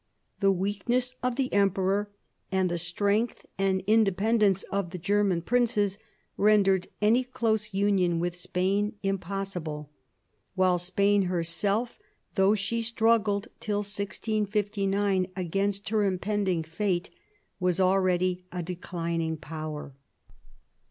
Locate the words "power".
19.37-19.93